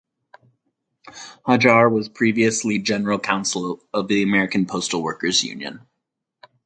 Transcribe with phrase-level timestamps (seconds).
[1.45, 5.81] Hajjar was previously general counsel of the American Postal Workers Union.